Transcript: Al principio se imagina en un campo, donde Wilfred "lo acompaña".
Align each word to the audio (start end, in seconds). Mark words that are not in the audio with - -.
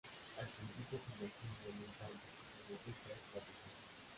Al 0.39 0.47
principio 0.47 0.97
se 0.97 1.11
imagina 1.13 1.61
en 1.69 1.75
un 1.77 1.93
campo, 1.93 2.29
donde 2.57 2.73
Wilfred 2.87 3.17
"lo 3.21 3.37
acompaña". 3.37 3.73